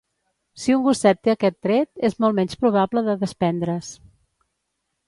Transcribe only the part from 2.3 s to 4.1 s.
menys probable de desprendre's.